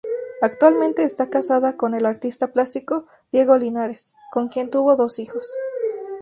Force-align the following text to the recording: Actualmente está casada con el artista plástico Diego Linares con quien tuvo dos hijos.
Actualmente 0.41 1.03
está 1.03 1.29
casada 1.29 1.77
con 1.77 1.93
el 1.93 2.07
artista 2.07 2.47
plástico 2.47 3.05
Diego 3.31 3.55
Linares 3.55 4.15
con 4.31 4.47
quien 4.47 4.71
tuvo 4.71 4.95
dos 4.95 5.19
hijos. 5.19 5.53